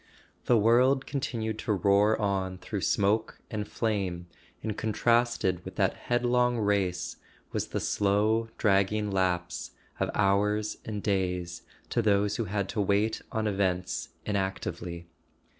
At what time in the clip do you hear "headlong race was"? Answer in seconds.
5.93-7.67